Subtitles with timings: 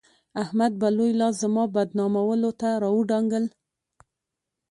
[0.43, 3.45] احمد به لوی لاس زما بدنامولو ته راودانګل.